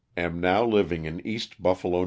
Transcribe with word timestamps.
343 0.15 0.23
Am 0.25 0.41
now 0.41 0.65
living 0.65 1.05
in 1.05 1.27
East 1.27 1.61
Buffalo, 1.61 1.99
N. 1.99 1.99